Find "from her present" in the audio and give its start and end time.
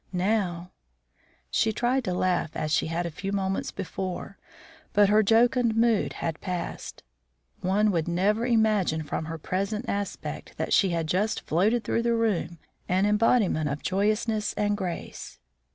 9.03-9.85